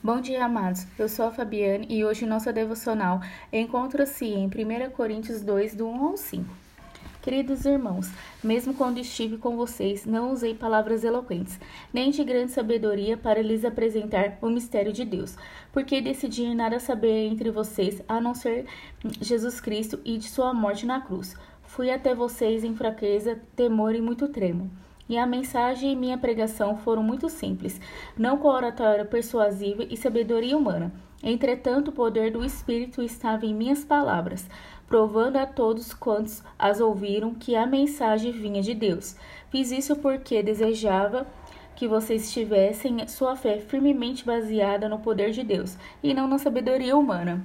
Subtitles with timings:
[0.00, 0.86] Bom dia, amados.
[0.96, 3.20] Eu sou a Fabiane e hoje nossa devocional
[3.52, 6.44] encontra-se em 1 Coríntios 2, do 1 ao 5.
[7.20, 8.08] Queridos irmãos,
[8.42, 11.58] mesmo quando estive com vocês, não usei palavras eloquentes,
[11.92, 15.36] nem de grande sabedoria para lhes apresentar o mistério de Deus,
[15.72, 18.66] porque decidi nada saber entre vocês a não ser
[19.20, 21.34] Jesus Cristo e de sua morte na cruz.
[21.64, 24.70] Fui até vocês em fraqueza, temor e muito tremo.
[25.08, 27.80] E a mensagem e minha pregação foram muito simples,
[28.16, 30.92] não com oratória persuasiva e sabedoria humana.
[31.22, 34.48] Entretanto, o poder do Espírito estava em minhas palavras,
[34.86, 39.16] provando a todos quantos as ouviram que a mensagem vinha de Deus.
[39.50, 41.26] Fiz isso porque desejava
[41.74, 46.96] que vocês tivessem sua fé firmemente baseada no poder de Deus e não na sabedoria
[46.96, 47.42] humana.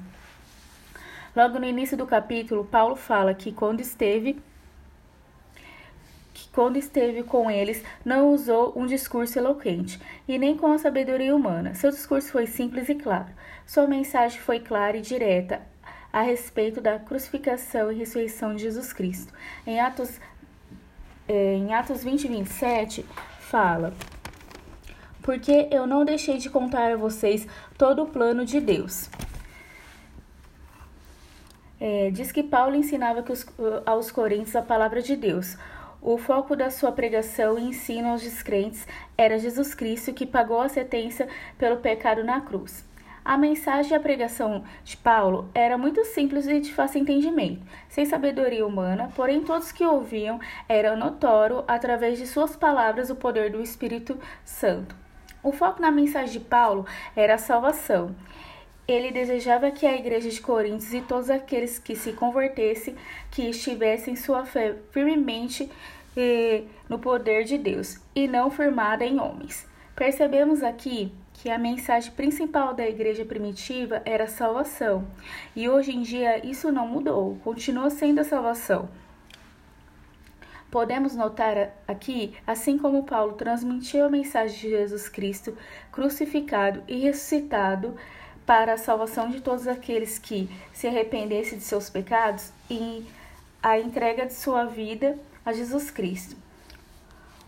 [1.35, 4.40] Logo no início do capítulo, Paulo fala que quando esteve
[6.51, 11.73] quando esteve com eles, não usou um discurso eloquente e nem com a sabedoria humana.
[11.73, 13.29] Seu discurso foi simples e claro.
[13.65, 15.61] Sua mensagem foi clara e direta
[16.12, 19.34] a respeito da crucificação e ressurreição de Jesus Cristo.
[19.65, 20.20] Em Atos,
[21.27, 23.05] é, em Atos 20 e 27,
[23.40, 23.93] fala:
[25.23, 27.47] Porque eu não deixei de contar a vocês
[27.77, 29.09] todo o plano de Deus.
[31.79, 33.45] É, diz que Paulo ensinava que os,
[33.85, 35.57] aos coríntios a palavra de Deus.
[36.05, 38.85] O foco da sua pregação e ensino aos descrentes
[39.18, 42.84] era Jesus Cristo que pagou a sentença pelo pecado na cruz.
[43.23, 48.05] A mensagem e a pregação de Paulo era muito simples e de fácil entendimento, sem
[48.05, 53.62] sabedoria humana, porém todos que ouviam era notório através de suas palavras o poder do
[53.62, 54.93] Espírito Santo.
[55.41, 58.13] O foco na mensagem de Paulo era a salvação.
[58.87, 62.95] Ele desejava que a igreja de Coríntios e todos aqueles que se convertessem,
[63.31, 65.69] que estivessem sua fé firmemente
[66.17, 69.66] eh, no poder de Deus e não firmada em homens.
[69.95, 75.07] Percebemos aqui que a mensagem principal da igreja primitiva era salvação,
[75.56, 78.90] e hoje em dia isso não mudou, continua sendo a salvação.
[80.72, 85.56] Podemos notar aqui, assim como Paulo transmitiu a mensagem de Jesus Cristo
[85.91, 87.96] crucificado e ressuscitado,
[88.46, 93.06] para a salvação de todos aqueles que se arrependessem de seus pecados e
[93.62, 96.36] a entrega de sua vida a Jesus Cristo.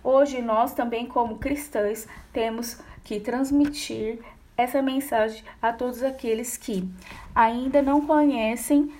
[0.03, 4.19] Hoje nós também como cristãos temos que transmitir
[4.57, 6.87] essa mensagem a todos aqueles que
[7.33, 8.91] ainda não conhecem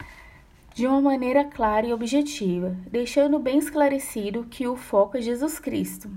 [0.73, 6.09] de uma maneira clara e objetiva, deixando bem esclarecido que o foco é Jesus Cristo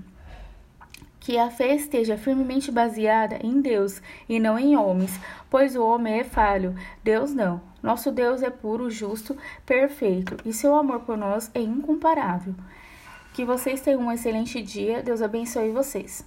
[1.29, 5.11] que a fé esteja firmemente baseada em Deus e não em homens,
[5.47, 6.73] pois o homem é falho,
[7.03, 7.61] Deus não.
[7.83, 12.55] Nosso Deus é puro, justo, perfeito e seu amor por nós é incomparável.
[13.31, 16.25] Que vocês tenham um excelente dia, Deus abençoe vocês.